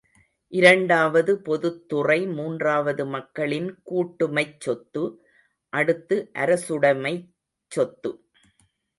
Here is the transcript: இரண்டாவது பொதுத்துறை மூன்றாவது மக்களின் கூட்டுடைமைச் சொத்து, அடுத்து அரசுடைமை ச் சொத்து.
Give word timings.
இரண்டாவது 0.53 1.41
பொதுத்துறை 1.41 2.27
மூன்றாவது 2.27 3.03
மக்களின் 3.05 3.67
கூட்டுடைமைச் 3.89 4.55
சொத்து, 4.59 5.03
அடுத்து 5.73 6.17
அரசுடைமை 6.35 7.13
ச் 7.21 7.29
சொத்து. 7.71 8.11